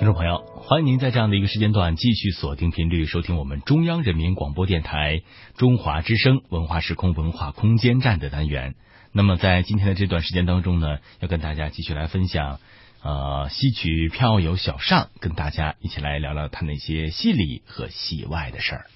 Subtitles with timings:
[0.00, 5.20] 听众朋友，欢迎您在这样的一个时间段继续锁定频率收听我们中央人民广播电台
[5.58, 8.76] 中华之声文化时空文化空间站的单元。
[9.12, 12.60] 那么在今天的这段时间当中呢，要跟大家继续来分享
[13.02, 18.86] 呃戏曲票友小尚跟大家一起来聊聊他那些戏里和戏外的事儿。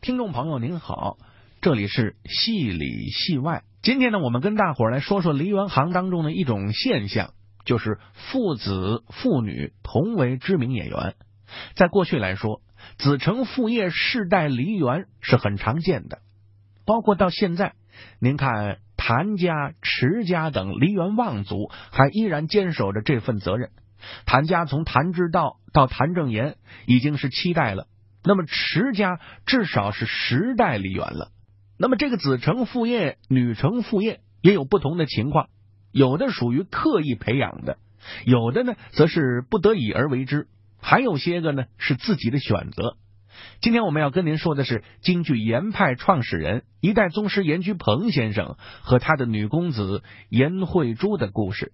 [0.00, 1.16] 听众朋友您好，
[1.60, 3.64] 这里是戏里戏外。
[3.82, 7.32] 今天呢，我们跟大伙儿来说说梨园行当中的一种现象，
[7.64, 11.14] 就是父子父女同为知名演员。
[11.74, 12.62] 在过去来说，
[12.96, 16.20] 子承父业世代梨园是很常见的，
[16.84, 17.74] 包括到现在，
[18.20, 23.70] 您看谭家、池家等梨园望族还依然坚守着这份责任。
[24.26, 26.56] 谭家从谭之道到谭正言
[26.86, 27.86] 已经是七代了，
[28.22, 31.32] 那么池家至少是十代梨园了。
[31.78, 35.48] 那么这个子承父业、女承父业也有不同的情况，
[35.92, 37.78] 有的属于刻意培养的，
[38.24, 40.46] 有的呢则是不得已而为之，
[40.80, 42.96] 还有些个呢是自己的选择。
[43.60, 51.72] 今天我们要跟您说的是京剧严派创始人、一代宗师严居鹏先生和他的女公子严慧珠的故事。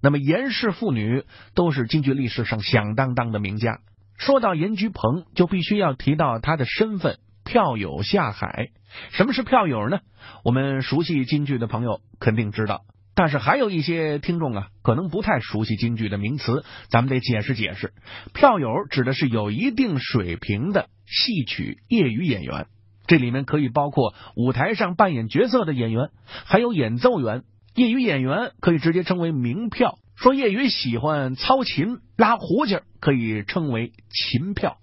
[0.00, 3.80] 那么严氏父女都是京剧历史上响当当的名家。
[4.16, 8.70] 说到严居鹏，就必须要提到他的身份——票友下海。
[9.10, 10.00] 什么是票友呢？
[10.44, 12.82] 我们熟悉京剧的朋友肯定知道，
[13.18, 17.92] 但是还有一些听众啊，可能不太熟悉京剧的名词，咱们得解释解释。
[18.32, 22.68] 票友指的是有一定水平的戏曲业余演员，
[23.08, 26.10] 这里面可以包括舞台上扮演角色的演员，
[26.44, 27.42] 还有演奏员。
[27.74, 34.76] 业余演员可以直接称为名票，说业余喜欢操琴拉胡琴，可以称为琴票。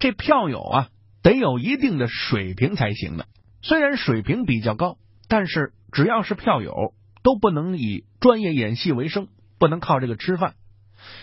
[0.00, 0.88] 这票友啊，
[1.22, 3.26] 得有一定的水平才行的。
[3.62, 4.96] 虽然水平比较高，
[5.28, 6.92] 但是只要是票友，
[7.28, 10.54] 都不能以专业演戏为生，不能靠这个吃饭。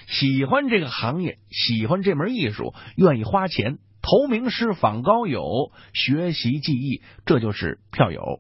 [0.06, 8.40] 喜欢这个行业，喜欢这门艺术，愿意花钱投名师、访高友、学习技艺，这就是票友。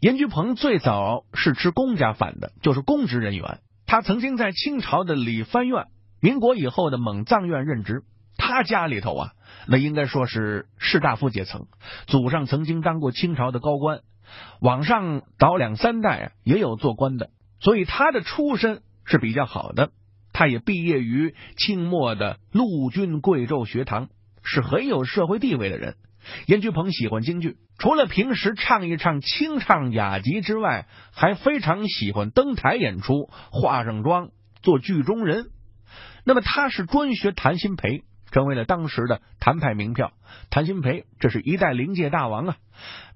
[0.00, 3.60] 严居鹏最早是吃公家饭的，就是公职人员。
[3.86, 5.86] 他曾经在清朝的理藩院、
[6.20, 8.02] 民国以后的蒙藏院任职。
[8.36, 9.30] 他家里头啊。
[9.68, 11.68] 那应该说是士大夫阶层，
[12.08, 14.00] 祖上曾经当过清朝的高官，
[14.60, 17.30] 往上倒两三代啊，也有做官的，
[17.60, 19.90] 所以他的出身是比较好的。
[20.32, 24.08] 他也毕业于清末的陆军贵胄学堂，
[24.42, 25.96] 是很有社会地位的人。
[26.46, 34.30] 严居鹏喜欢京剧，除了平时唱一唱清唱雅集之外，还非常喜欢登台演出，化上妆
[34.62, 35.50] 做剧中人。
[36.24, 38.04] 那么他是专学谭鑫培。
[38.32, 40.10] 成为了当时的谭派名票，
[40.50, 42.56] 谭鑫培这是一代灵界大王啊！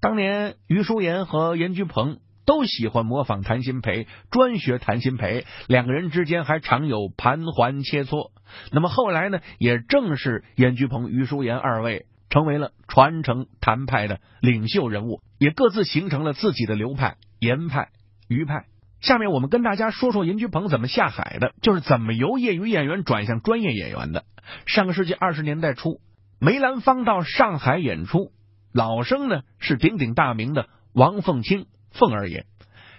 [0.01, 8.31] 当年余淑妍和严居鹏都喜欢模仿谭鑫培，专学谭鑫培，两个人之间还常有盘桓切磋。
[8.73, 17.89] 那么后来呢，也正是严居鹏、余淑妍二位成为了传承谭派的领袖人物，也各自形成了自己的流派——严派、
[18.29, 18.65] 于派。
[19.01, 24.25] 下面我们跟大家说说严居鹏怎么下海的，就是怎么由业余演员转向专业演员的。
[24.67, 26.01] 上个世纪二十年代初，
[26.41, 28.33] 梅兰芳到上海演出，
[28.73, 32.47] 老生呢是鼎鼎大名的王凤清，凤二爷。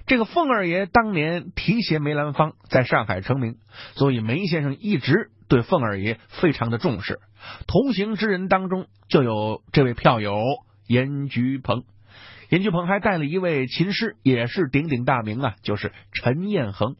[0.05, 3.57] 这个凤二爷当年提携梅兰芳在上海成名，
[3.93, 7.19] 所以梅先生一直对凤二爷非常的重视。
[7.67, 10.41] 同行之人当中就有这位票友
[10.87, 11.83] 严菊鹏。
[12.49, 16.95] 严菊鹏还带了一位琴师，也是鼎鼎大名啊，就是陈彦恒。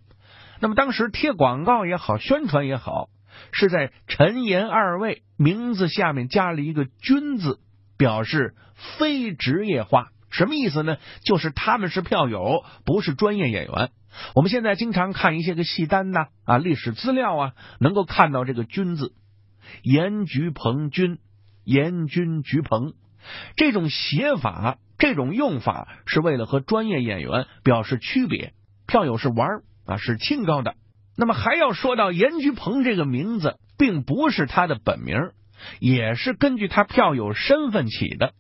[0.59, 3.09] 那么当时贴广告也好，宣传也好，
[3.51, 7.59] 是在陈严二位名字下面加了一个“君”字，
[7.99, 8.55] 表示
[8.97, 10.07] 非职业化。
[10.31, 10.97] 什么意思呢？
[11.23, 13.91] 就是他们是票友，不是专业演员。
[14.35, 19.13] 我们现在经常看一些个戏单呐啊，历史资料啊，能够看到这个“军”字，
[19.83, 21.19] 严菊鹏军，
[21.63, 22.93] 严军菊鹏
[23.55, 24.77] 这种写法。
[24.97, 28.53] 这种用法是为了和专业演员表示区别。
[28.85, 30.75] 票友是玩啊，是清高的。
[31.15, 35.15] 那么还要说到严菊鹏这个名字，并不是他的本名，
[35.79, 38.33] 也是根据他票友身份起的。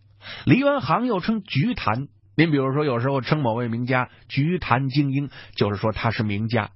[0.45, 6.71] 梨园行又称菊坛，您比如说有时候称某位名家菊坛精英，就是说他是名家。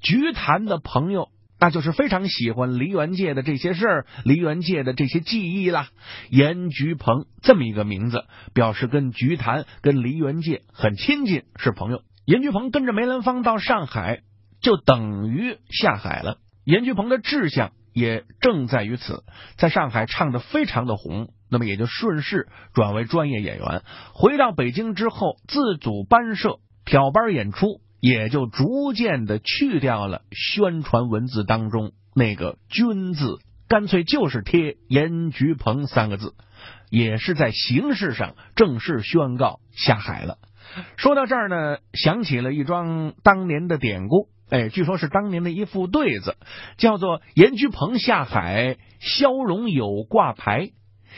[0.00, 1.28] 菊坛的朋友。
[1.56, 5.88] 那就是非常喜欢梨园界的这些事儿，梨园界的这些记忆啦。
[6.28, 12.02] 严菊鹏这么一个名字，表示跟菊坛、跟梨园界很亲近，是朋友。
[12.26, 14.20] 严菊鹏跟着梅兰芳到上海，
[14.60, 16.36] 就等于下海了。
[16.64, 19.24] 严菊鹏的志向也正在于此，
[19.56, 23.82] 在上海唱的非常的红，那么也就顺势转为专业演员。
[24.12, 27.80] 回到北京之后，自组班社，挑班演出。
[28.06, 36.34] 也就逐渐的去掉了宣传文字当中那个“君”字，干脆就是贴严菊鹏三个字，
[36.90, 40.36] 也是在形式上正式宣告下海了。
[40.98, 46.36] 说到这儿呢，想起了一桩当年的典故，哎，据说是当年的一副对子，
[46.76, 50.70] 叫做“严居鹏下海，肖荣友挂牌”。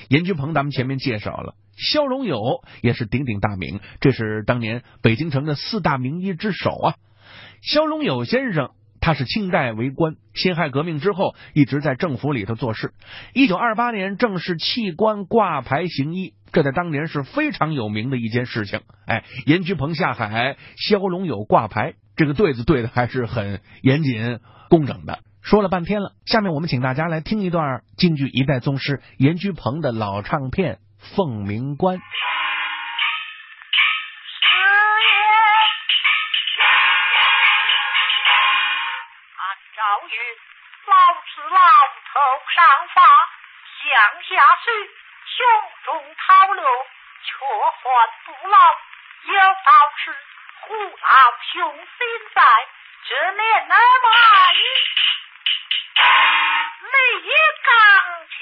[0.09, 1.55] 严居鹏咱们前面介绍了。
[1.77, 6.95] 萧荣友也是鼎鼎大名，这是当年北京城的四大名医之首啊。
[7.63, 8.71] 萧荣友先生，
[9.01, 12.95] 他是清代为官，辛亥革命之后一直在政府里头做事。
[13.35, 18.81] 一九二八年正式弃官挂牌行医，这在当年是非常有名的一件事情。
[19.07, 24.41] 哎，严居鹏下海，萧荣友挂牌，这个对子对的还是很严谨
[24.71, 25.21] 工整的。
[25.43, 30.81] 说了半天了，下面我们请大家来听一段京剧一代宗师严居鹏的老唱片。
[31.15, 32.11] 凤鸣关，四爷，
[39.39, 40.17] 按照云，
[40.89, 40.93] 老
[41.23, 41.61] 子老
[42.11, 42.19] 头
[42.51, 42.59] 上
[42.91, 42.99] 发，
[43.79, 43.87] 向
[44.19, 44.35] 下
[44.67, 44.67] 水，
[45.31, 45.39] 胸
[45.85, 46.27] 中掏
[46.59, 46.65] 流，
[47.23, 47.39] 却
[47.71, 47.79] 还
[48.27, 48.57] 不老。
[49.31, 49.71] 有道
[50.03, 50.11] 是，
[50.61, 52.43] 虎老雄心在，
[53.09, 54.07] 这年那么
[56.81, 57.31] 你力
[57.63, 57.73] 刚
[58.29, 58.37] 强。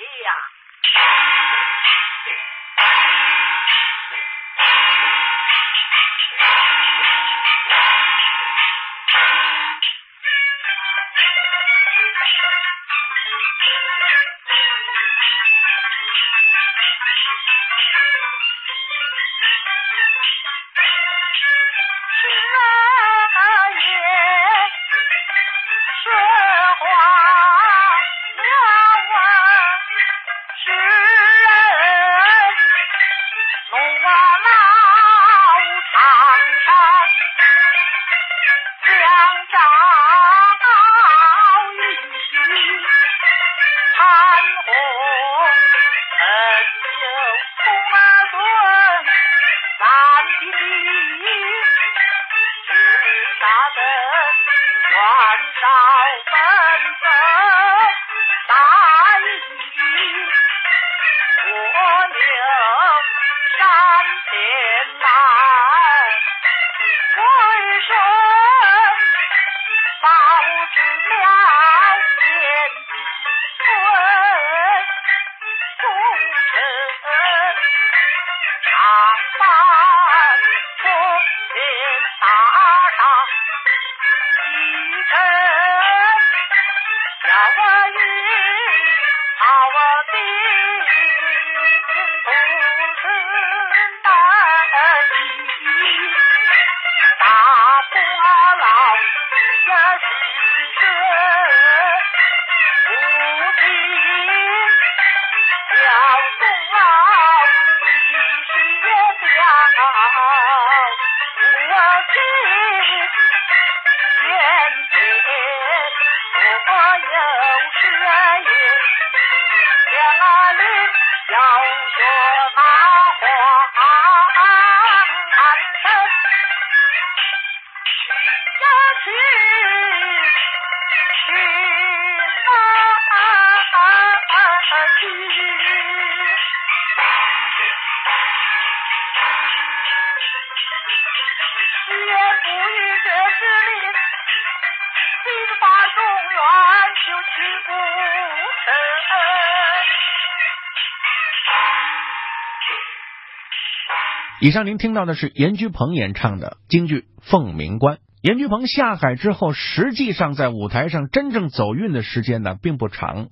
[154.45, 157.97] 以上您听到的是严居鹏演唱的京剧《凤鸣关》。
[158.25, 163.29] 严居鹏下海之后，实际上在舞台上真正走运的时间呢并不长。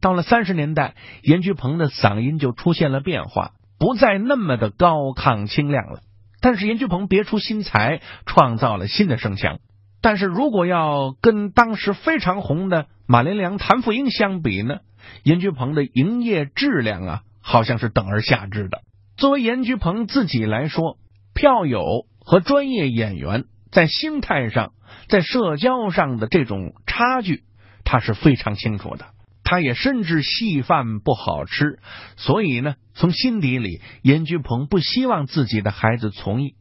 [0.00, 5.98] 到了三十年代，严居鹏的嗓音就出现了变化，不再那么的高亢清亮了。
[6.40, 9.58] 但是严居鹏别出心裁，创造了新的声响。
[10.00, 14.76] 但是如果要跟当时非常红的马连良、谭富英相比呢，
[15.24, 18.82] 严居鹏的营业质量啊，好像是等而下之的。
[19.16, 20.98] 作为严居鹏自己来说，
[21.34, 24.72] 票友和专业演员在心态上、
[25.08, 27.44] 在社交上的这种差距，
[27.84, 29.06] 他是非常清楚的。
[29.44, 31.78] 他也深知戏饭不好吃，
[32.16, 36.54] 所以呢，从心底里，严居鹏不希望自己的孩子从艺。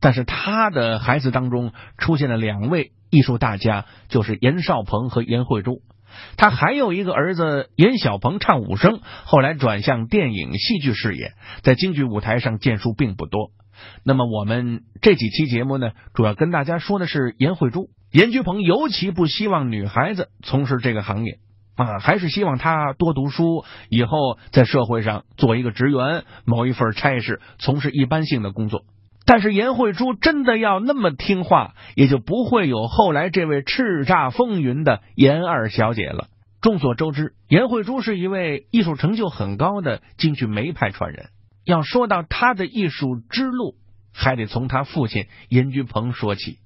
[0.00, 5.82] 但是他的孩子当中出现了两位艺术大家，就是严少鹏和严慧珠。
[6.36, 13.50] 他还有一个儿子严小鹏，唱武生，后来转向电影戏剧事业，在京剧舞台上建树并不多。
[14.04, 17.90] 那么我们这几期节目呢，主要跟大家说的是严慧珠。
[18.12, 21.38] 严菊鹏尤其不希望女孩子从事这个行业
[21.76, 28.82] 啊，还是希望她多读书，以后在社会上做一个职员，某一份差事，从事一般性的工作。
[29.26, 36.26] 但是严慧珠真的要那么听话，也就不会有后来这位叱咤风云的严二小姐了。
[36.60, 41.28] 众所周知，严慧珠是一位艺术成就很高的京剧梅派传人。
[41.70, 43.76] 要说到他的艺术之路，
[44.12, 46.58] 还得从他父亲严居鹏说起。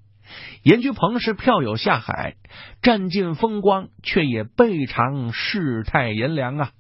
[0.63, 2.37] 严居鹏是票友下海，
[2.81, 6.71] 占尽风光，却也备尝世态炎凉啊！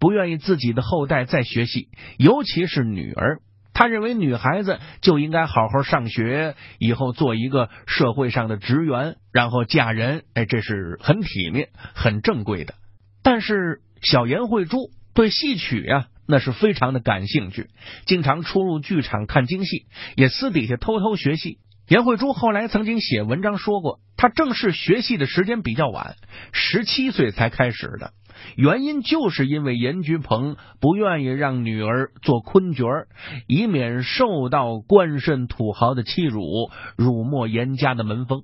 [0.00, 3.38] 不愿意自己的后代再学戏，尤其是女儿。
[3.72, 10.24] 他认为女孩子就应该好好上学，以后做一个社会上的职员，然后嫁人。
[10.34, 12.74] 哎，这是很体面、很正规的。
[13.22, 17.68] 但是小严慧珠对戏曲呀，那是非常的感兴趣，
[18.04, 21.56] 经常出入剧场看京戏，也私底下偷偷学戏。
[21.88, 26.16] 严慧珠后来曾经写文章说过，她正式学戏的时间比较晚，
[26.52, 28.12] 十七岁才开始的。
[28.56, 33.08] 原因就是因为严菊鹏不愿意让女儿做昆角儿
[33.46, 38.42] 以免受到官绅土豪的欺辱，辱没严家的门风。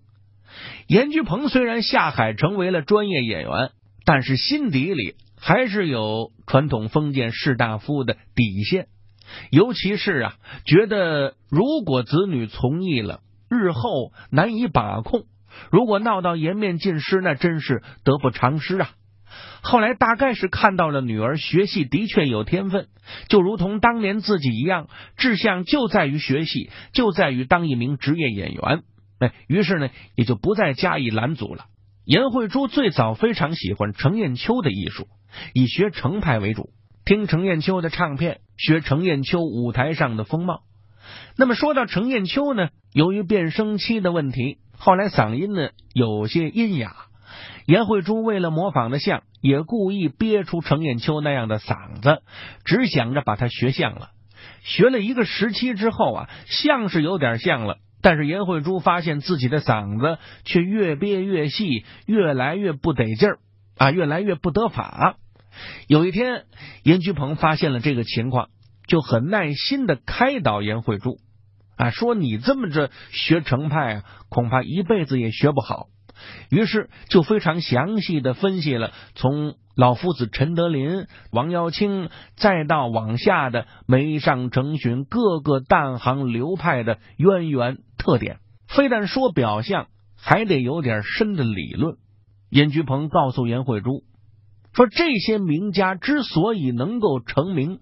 [0.86, 3.72] 严菊鹏虽然下海成为了专业演员，
[4.06, 8.86] 但是心底里还是有传统封建士大夫的底线，
[9.50, 13.20] 尤其是啊，觉得如果子女从艺了，
[13.50, 15.24] 日后难以把控；
[15.70, 18.92] 如果闹到颜面尽失，那真是得不偿失啊。
[19.60, 22.88] 后来大概是看到了女儿学戏的确有天分，
[23.28, 28.82] 就如同当年自己一样，志向就在于学戏，就在于当一名职业演员。
[29.18, 31.66] 哎，于是呢，也就不再加以拦阻了。
[32.06, 35.06] 严慧珠最早非常喜欢程砚秋的艺术，
[35.52, 36.70] 以学程派为主，
[37.04, 40.62] 听程砚秋的唱片，学程砚秋舞台上的风貌。
[41.36, 46.94] 那么说到程砚秋呢，由于变声期的问题，后来嗓音呢有些阴哑。
[47.66, 52.22] 严慧珠为了模仿的像，也故意憋出程砚秋那样的嗓子，
[52.64, 54.10] 只想着把他学像了。
[54.62, 63.38] 学了一个时期之后啊，像是有点像了，但是严慧珠发现自己的嗓子却越憋越细，越来越不得劲儿
[63.78, 65.16] 啊，越来越不得法。
[65.86, 66.44] 有一天，
[66.82, 68.48] 严居鹏发现了这个情况，
[68.86, 71.18] 就很耐心的开导严慧珠
[71.76, 75.88] 啊，说你这么着学程派啊，恐怕一辈子也学不好。
[76.48, 91.96] 于是就非常详细的分析了从老夫子陈德林、王耀清，再到往下的梅上成群各个弹行流派的渊源特点，非但说表象，还得有点深的理论。
[92.48, 94.04] 严居鹏告诉严慧珠
[94.74, 97.80] 说：“这些名家之所以能够成名，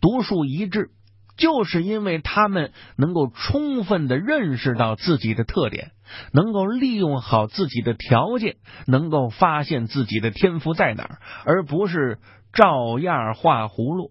[0.00, 0.90] 独树一帜。”
[1.36, 5.92] 就是因为他们能够充分的认识到自己的特点，
[6.34, 8.56] 能够利用好自己的条件，
[8.86, 12.18] 能够发现自己的天赋在哪儿，而不是
[12.52, 14.10] 照样画葫芦。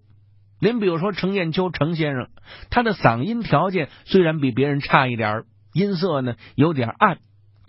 [0.59, 2.29] 您比如说程砚秋程先生，
[2.71, 7.19] 他的嗓音条件虽然比别人差一点音色呢有点暗，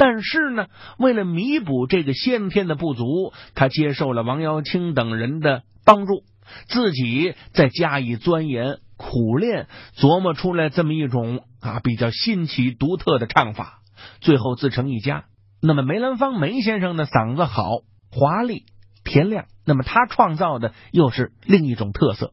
[0.01, 6.23] 但是呢，为了弥补这个先天的不足，他接受了王瑶卿等人的帮助，
[6.69, 8.79] 自己再加以钻研。
[8.97, 9.67] 苦练
[9.97, 13.81] 琢磨出来这么一种啊比较新奇独特的唱法，
[14.21, 15.25] 最后自成一家。
[15.61, 17.81] 那么梅兰芳梅先生的嗓子好、
[18.11, 18.65] 华丽、
[19.05, 22.33] 甜亮，那么他创造的又是另一种特色。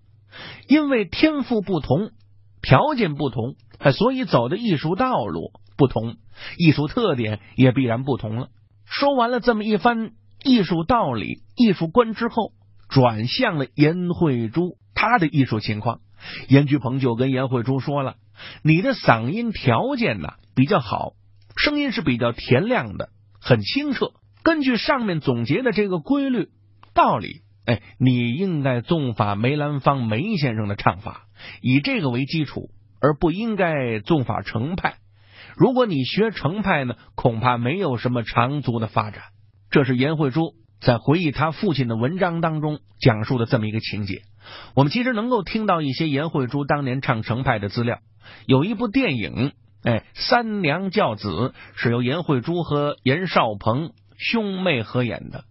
[0.69, 2.11] 因为天赋不同，
[2.61, 3.55] 条件不同，
[3.91, 6.17] 所以走的艺术道路不同，
[6.57, 8.49] 艺术特点也必然不同了。
[8.85, 10.11] 说完了这么一番
[10.43, 12.51] 艺术道理、艺术观之后，
[12.89, 15.99] 转向了颜慧珠她的艺术情况。
[16.47, 18.15] 严菊鹏就跟严慧珠说了
[18.63, 21.13] ：“你的嗓音条件呢比较好，
[21.55, 24.13] 声音是比较甜亮的，很清澈。
[24.41, 26.49] 根据上面总结的这个规律
[26.93, 31.27] 道理，哎，你应该纵法梅兰芳梅先生的唱法，
[31.61, 34.95] 以这个为基础，而不应该纵法程派。
[35.57, 39.23] 如果你学程派呢，恐怕没有什么长足的发展。”
[39.71, 44.21] 这是严慧珠在回忆他父亲的文章当中讲述的这么一个情节。
[44.75, 47.99] 我们其实能够听到一些颜慧珠当年唱程派的资料，
[48.45, 49.51] 有一部电影，
[49.83, 51.27] 哎，《三娘教子》
[51.75, 55.43] 是由颜慧珠和严少鹏兄妹合演的。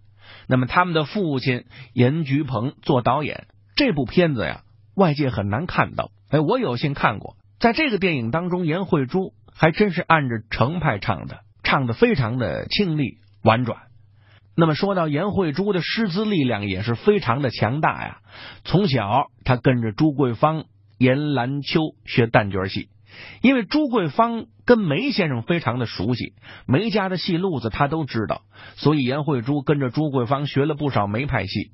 [0.49, 4.63] 那么他们的父亲严菊鹏做导演，这部片子呀，
[4.95, 6.11] 外界很难看到。
[6.31, 13.79] 哎，我有幸看过，在这个电影当中，颜慧珠还真是按着程派唱的，唱的非常的清丽婉转。
[14.55, 18.19] 那么说到严慧珠的师资力量也是非常的强大呀。
[18.65, 20.65] 从小她跟着朱桂芳、
[20.99, 22.89] 严兰秋学旦角戏，
[23.41, 26.35] 因为朱桂芳跟梅先生非常的熟悉，
[26.67, 28.43] 梅家的戏路子他都知道，
[28.77, 31.73] 所以颜慧珠跟着朱桂芳学了不少梅派戏。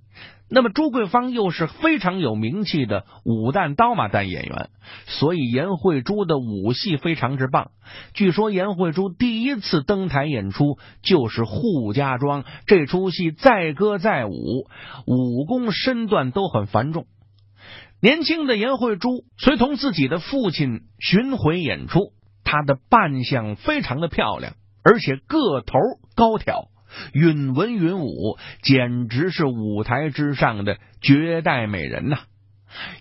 [0.55, 4.69] 那么朱桂芳又是非常有名气的武旦刀马旦演员，
[5.07, 7.71] 所以颜慧珠的武戏非常之棒。
[8.13, 14.67] 据说颜慧珠第一次登台演出就是《扈家庄》这出戏，载歌载舞，
[15.07, 17.07] 武功身段都很繁重。
[18.03, 25.79] 年轻的颜慧珠随同自己的父亲巡回演出，她的扮相非常的漂亮，而且个头
[26.17, 26.65] 高挑，
[27.15, 32.19] 允文允武，简直是舞台之上的绝代美人呐！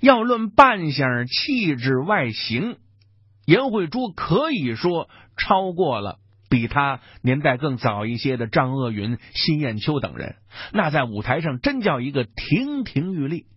[0.01, 2.77] 要论扮相、气质、外形，
[3.47, 10.35] 颜慧珠可以说超过了比她年代更早一些的张鄂云、辛艳秋等人，
[10.73, 13.47] 那在舞台上真叫一个亭亭玉立。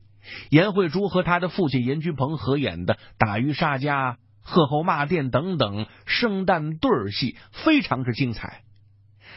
[0.50, 8.62] 颜慧珠和他的父亲严居鹏合演的《打渔杀家》《贺后骂殿》等等圣诞对儿戏，非常之精彩。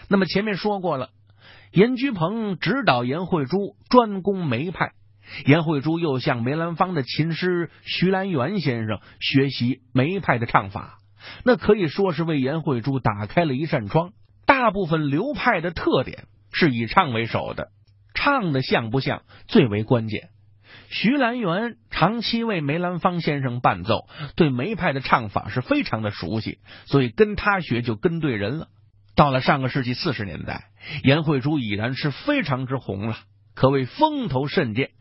[0.07, 1.09] 那么前面说过了，
[1.71, 4.91] 严居鹏指导颜慧珠专攻梅派，
[5.45, 10.99] 颜慧珠又向梅兰芳的琴师徐兰元先生学习梅派的唱法，
[11.43, 14.11] 那可以说是为颜慧珠打开了一扇窗。
[14.45, 17.67] 大部分流派的特点是以唱为首的，
[18.13, 20.29] 唱的像不像最为关键。
[20.89, 28.67] 徐兰元长期为梅兰芳先生伴奏，对梅派的唱法是非常的熟悉，所以跟他学就跟对人了。
[29.15, 30.65] 到了上个世纪四十年代，
[31.03, 33.17] 颜慧珠已然是非常之红了，
[33.55, 34.91] 可谓风头甚健。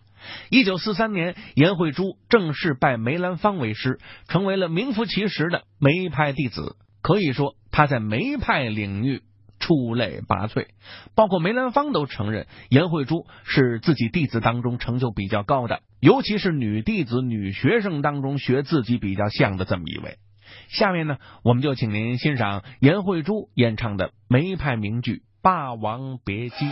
[0.50, 6.76] 一九四三年，颜慧珠正式拜梅兰芳为师，成为了名副其实的梅派弟子。
[7.02, 9.23] 可以说，他在梅派领域。
[9.58, 10.66] 出类拔萃，
[11.14, 20.18] 包括梅兰芳都承认颜慧珠是自己弟子当中成就比较高的，尤其是女弟子、女学生当中学自己比较像的这么一位。
[20.68, 26.66] 下面呢，我们就请您欣赏颜慧珠演唱的梅派名剧《霸王别姬》。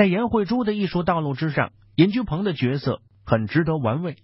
[0.00, 4.16] 在颜慧珠的艺术道路之上，严居鹏的角色很值得玩味。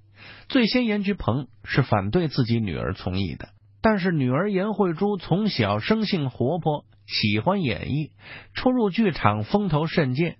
[0.48, 3.50] 最先，严居鹏是反对自己女儿从艺的，
[3.82, 8.12] 但是女儿颜慧珠从小生性活泼，喜欢演艺，
[8.54, 10.38] 出入剧场风头甚健。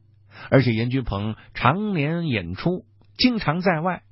[0.49, 2.87] 而且严居鹏常年演出，
[3.19, 4.05] 经常在外，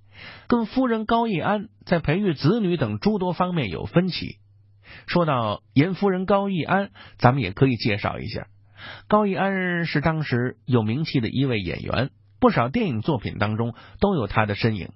[0.47, 4.37] 跟夫人高义安在培育子女等诸多方面有分歧。
[5.07, 8.47] 说到严夫人高义安，咱们也可以介绍一下。
[9.09, 14.91] 高义安是当时有名气的一位演员，不少电影作品当中都有他的身影。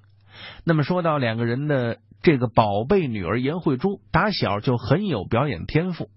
[0.65, 6.11] 那么说到两个人的这个宝贝女儿严慧珠，打小就很有表演天赋，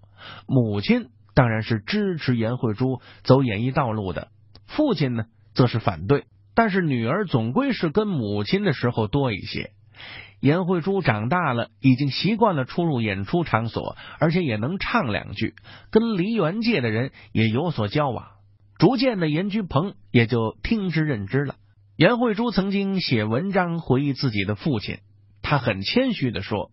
[0.47, 4.27] 母亲当然是支持严慧珠走演艺道路的，
[4.67, 6.25] 父亲呢则是反对。
[6.53, 9.71] 但是女儿总归是跟母亲的时候多一些。
[10.41, 15.53] 严慧珠长大了，已经习惯了出入演出场所，而且也能唱两句，
[15.91, 18.25] 跟梨园界的人也有所交往。
[18.79, 21.55] 逐渐的，严君鹏也就听之任之了。
[21.95, 24.97] 严慧珠曾经写文章回忆自己的父亲，
[25.43, 26.71] 他很谦虚的说：“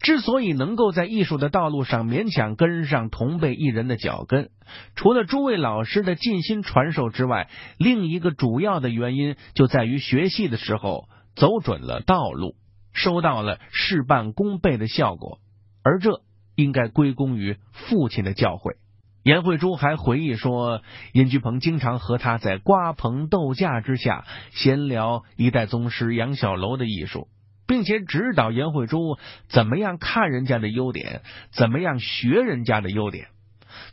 [0.00, 4.48] 之所以能够在艺术的道路上勉强跟上同辈艺人的脚跟，
[4.94, 12.54] 除了诸位老师的尽心传授之外，另一个主要的原因就在于学戏的时候走准了道路。”
[12.96, 15.38] 收到了事半功倍的效果，
[15.84, 16.22] 而这
[16.56, 18.76] 应该归功于父亲的教诲。
[19.22, 20.82] 严慧珠还回忆说，
[21.12, 27.28] 严居鹏经常和他在瓜棚斗架之下闲聊一代宗师杨小楼的艺术，
[27.66, 33.26] 并且指导严慧珠怎么样看人家的优点，怎么样学人家的优点。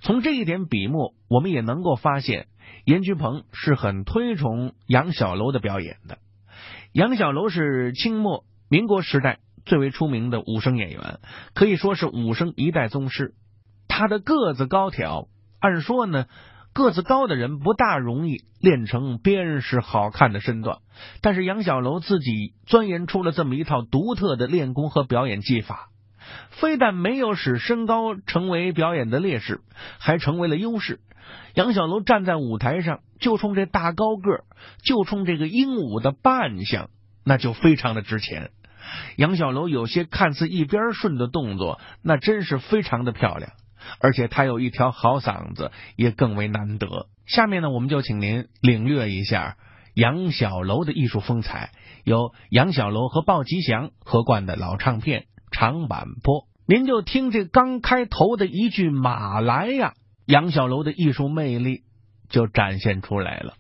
[0.01, 2.47] 从这一点笔墨，我们也能够发现，
[2.85, 6.19] 严居鹏是很推崇杨小楼的表演的。
[6.93, 8.45] 杨小楼是清末。
[8.73, 11.19] 民国时代最为出名的武生演员，
[11.53, 13.35] 可以说是武生一代宗师。
[13.87, 15.27] 他的个子高挑，
[15.59, 16.25] 按说呢，
[16.73, 20.79] 个子高的人不大容易练成边实好看的身段。
[21.21, 25.89] 但是杨小楼自己钻研出了这么一套独特的练功和表演技法，
[26.49, 29.61] 非但没有使身高成为表演的劣势，
[29.99, 30.99] 还成为了优势。
[31.53, 34.45] 杨小楼站在舞台上，就冲这大高个，
[34.83, 36.89] 就冲这个英武的扮相，
[37.23, 38.49] 那就非常的值钱。
[39.15, 43.51] 杨小楼有些看似一边顺的动作，那真是非常的漂亮，
[43.99, 47.07] 而且他有一条好嗓子，也更为难得。
[47.25, 49.57] 下面呢，我们就请您领略一下
[49.93, 51.71] 杨小楼的艺术风采，
[52.03, 59.93] 由杨小楼和鲍吉祥合贯的老唱片《长坂坡》，您就听这刚开头的一句“马来呀”，
[60.25, 61.83] 杨小楼的艺术魅力
[62.29, 63.53] 就展现出来了。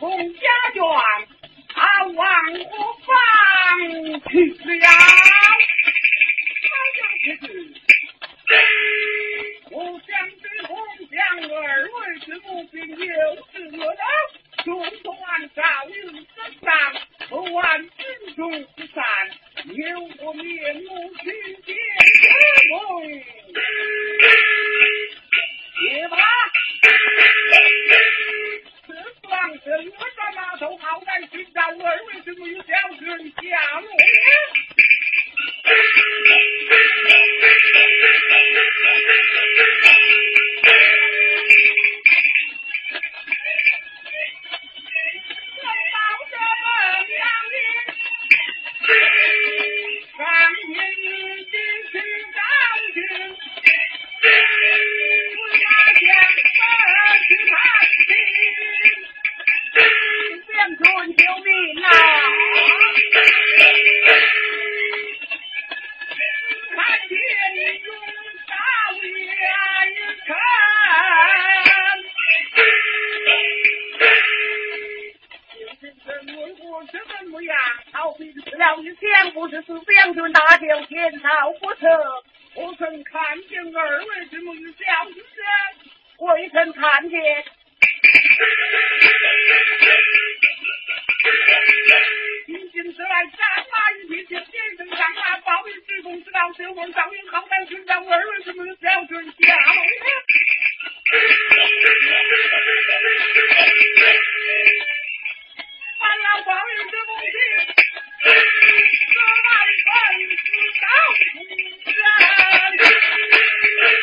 [0.00, 0.40] 从家
[0.72, 0.84] 园，
[1.68, 2.26] 他往
[2.70, 2.70] 何
[3.04, 4.32] 方去？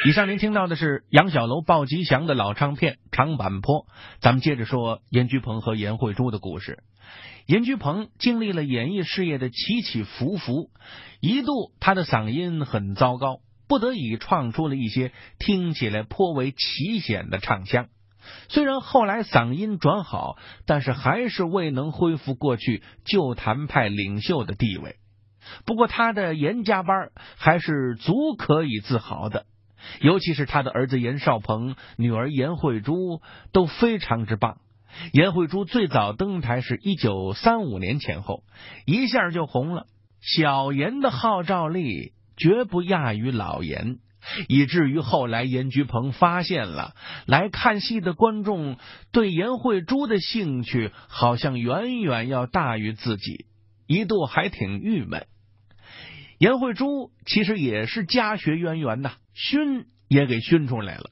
[0.07, 3.81] 以上您听到的是杨小楼报吉祥的老唱片《长坂坡》。
[4.21, 6.81] 咱们接着说严居鹏和严慧珠的故事。
[7.45, 10.69] 严居鹏经历了演艺事业的起起伏伏，
[11.19, 17.89] 一度他的嗓音很糟糕，不得已创出了一些听起来颇为奇险的唱腔。
[18.47, 24.95] 虽然后来嗓音转好，但是还是未能恢复过去旧坛派领袖的地位。
[25.65, 29.45] 不过他的严家班还是足可以自豪的，
[30.01, 33.21] 尤其是他的儿子严少鹏、女儿严慧珠
[33.51, 34.57] 都非常之棒。
[35.11, 38.43] 严慧珠最早登台是一九三五年前后，
[38.85, 39.85] 一下就红了。
[40.21, 43.99] 小严的号召力绝不亚于老严。
[44.49, 46.95] 以至于后来严菊鹏发现了
[47.25, 48.75] 来看戏的观众
[49.13, 53.45] 对严慧珠的兴趣好像远远要大于自己，
[53.85, 55.27] 一度还挺郁闷。
[56.37, 61.09] 严慧珠其实也是家学渊源呐，熏也给熏出来了。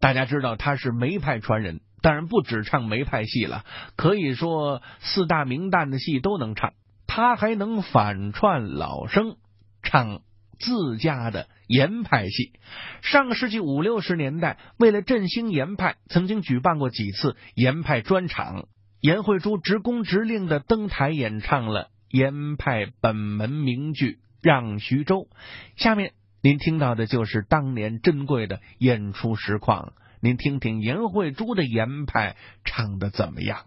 [0.00, 3.64] 大家知道他是梅派传人，当然不只唱梅派戏了，
[3.96, 6.72] 可以说四大名旦的戏都能唱。
[7.06, 9.36] 他还能反串老生，
[9.82, 10.22] 唱
[10.58, 11.48] 自家的。
[11.68, 12.52] 严派戏，
[13.00, 18.66] 上个世纪五六十年代，为了振兴严派，曾经举办过几次严派专场。
[19.00, 24.06] 严慧珠直工直令的登台演唱了严派本门名剧
[24.42, 25.20] 《让徐州》。
[25.76, 33.60] 下面您听到的就是当年珍贵的演出实况，您听听严慧珠的严派唱的怎么样。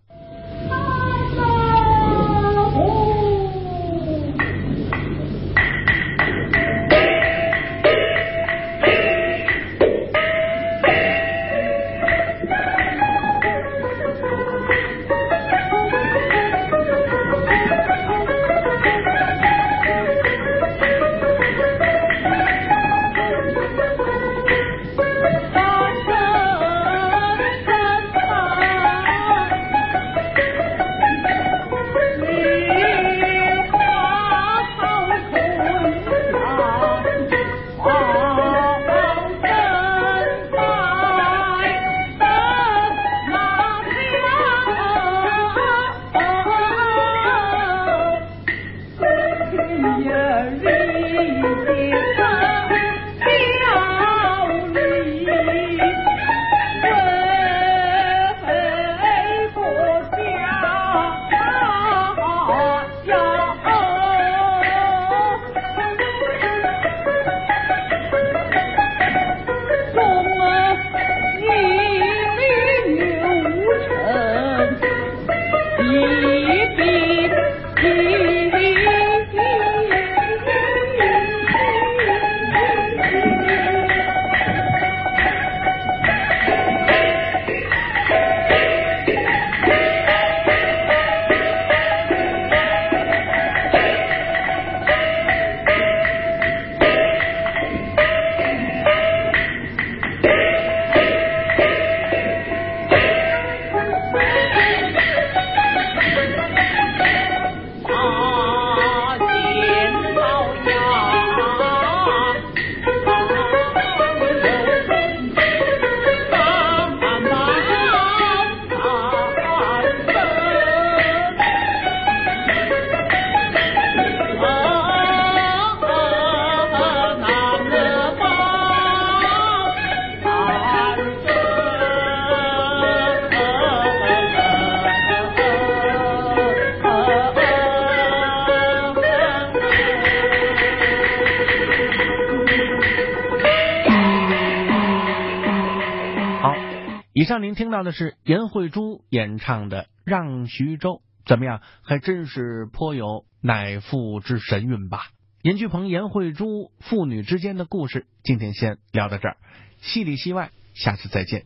[147.17, 151.62] 以上您听到的是严慧珠演唱的《让徐州》，怎么样？
[151.82, 155.08] 还真是颇有乃父之神韵吧？
[155.41, 159.38] 严巨鹏、严慧珠父女之间的故事，今天先聊到这儿，
[159.80, 161.45] 戏里戏外，下次再见。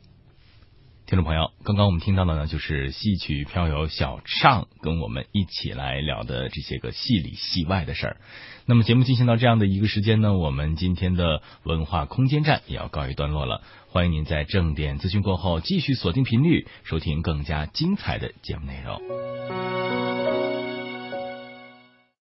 [1.05, 8.17] 听众朋友，刚刚我们听到的呢，就是戏曲飘游小畅跟我们一起来聊的这些个戏里戏外的事儿。
[8.69, 13.63] 那么节目进行到这样的一个时间呢，我们今天的文化空间站也要告一段落了。
[13.88, 20.09] 欢迎您在正点资讯过后继续锁定频率，收听更加精彩的节目内容。